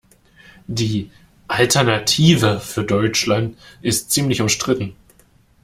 [0.65, 1.11] Die
[1.47, 4.95] Alternative für Deutschland ist ziemlich umstritten.